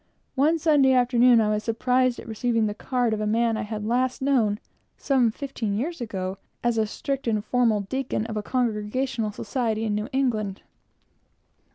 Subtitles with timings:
[0.33, 3.65] One Sunday afternoon I was surprised at receiving the card of a man whom I
[3.65, 4.59] had last known,
[4.97, 9.93] some fifteen years ago, as a strict and formal deacon of a Congregational Society in
[9.93, 10.63] New England.